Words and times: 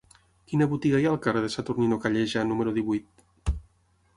Quina 0.51 0.67
botiga 0.71 1.01
hi 1.03 1.05
ha 1.09 1.11
al 1.17 1.19
carrer 1.25 1.43
de 1.43 1.51
Saturnino 1.57 1.99
Calleja 2.07 2.45
número 2.53 2.75
divuit? 2.79 3.55